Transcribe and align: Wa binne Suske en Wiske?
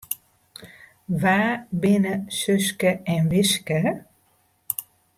Wa 1.21 1.39
binne 1.79 2.13
Suske 2.39 2.91
en 3.13 3.23
Wiske? 3.31 3.79